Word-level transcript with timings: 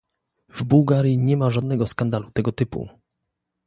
W 0.49 0.63
Bułgarii 0.63 1.17
nie 1.17 1.37
ma 1.37 1.49
żadnego 1.49 1.87
skandalu 1.87 2.31
tego 2.31 2.51
typu 2.51 2.89